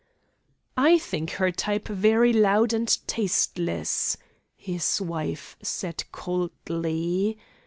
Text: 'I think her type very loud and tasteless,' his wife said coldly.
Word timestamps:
'I 0.77 0.97
think 0.97 1.29
her 1.33 1.51
type 1.51 1.87
very 1.87 2.33
loud 2.33 2.73
and 2.73 2.87
tasteless,' 3.05 4.17
his 4.57 4.99
wife 4.99 5.55
said 5.61 6.05
coldly. 6.11 7.37